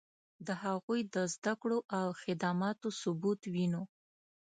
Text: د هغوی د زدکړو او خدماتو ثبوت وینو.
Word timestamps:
د 0.47 0.49
هغوی 0.63 0.99
د 1.15 1.15
زدکړو 1.33 1.79
او 1.99 2.07
خدماتو 2.21 2.87
ثبوت 3.01 3.41
وینو. 3.53 3.83